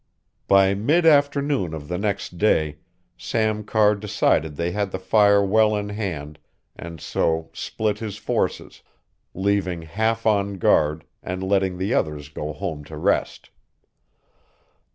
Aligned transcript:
By 0.47 0.73
mid 0.73 1.05
afternoon 1.05 1.75
of 1.75 1.87
the 1.87 1.99
next 1.99 2.39
day, 2.39 2.77
Sam 3.17 3.63
Carr 3.63 3.93
decided 3.93 4.55
they 4.55 4.71
had 4.71 4.89
the 4.89 4.97
fire 4.97 5.45
well 5.45 5.75
in 5.75 5.89
hand 5.89 6.39
and 6.75 6.99
so 6.99 7.51
split 7.53 7.99
his 7.99 8.17
forces, 8.17 8.81
leaving 9.35 9.83
half 9.83 10.25
on 10.25 10.55
guard 10.55 11.05
and 11.21 11.43
letting 11.43 11.77
the 11.77 11.93
others 11.93 12.29
go 12.29 12.51
home 12.51 12.83
to 12.85 12.97
rest. 12.97 13.51